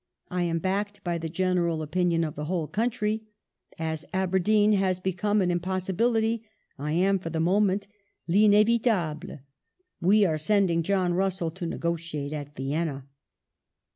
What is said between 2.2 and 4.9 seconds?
of the whole country.... As Aberdeen